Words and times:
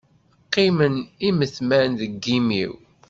Qqimen 0.45 0.95
imetman 1.27 1.89
deg 1.99 2.23
imi-w. 2.37 2.73